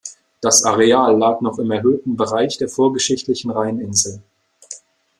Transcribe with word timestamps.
Das 0.41 0.63
Areal 0.63 1.15
lag 1.15 1.41
noch 1.41 1.59
im 1.59 1.69
erhöhten 1.69 2.17
Bereich 2.17 2.57
der 2.57 2.67
vorgeschichtlichen 2.69 3.51
Rheininsel. 3.51 4.23